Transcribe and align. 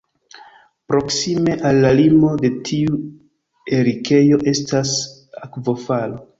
Proksime 0.91 1.57
al 1.73 1.81
la 1.87 1.91
limo 1.99 2.33
de 2.45 2.51
tiu 2.71 2.97
erikejo 3.81 4.43
estas 4.57 4.99
akvofalo. 5.49 6.23